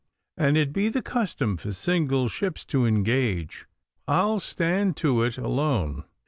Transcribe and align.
An' 0.35 0.55
it 0.57 0.73
be 0.73 0.89
the 0.89 1.03
custom 1.03 1.57
for 1.57 1.71
single 1.73 2.27
ships 2.27 2.65
to 2.65 2.87
engage, 2.87 3.67
I'll 4.07 4.39
stand 4.39 4.97
to 4.97 5.21
it 5.21 5.37
alone. 5.37 6.05